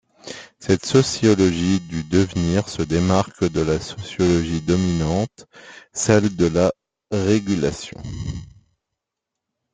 [0.57, 5.45] Cette sociologie du devenir se démarque de la sociologie dominante,
[5.93, 6.71] celle de la
[7.11, 8.01] régulation.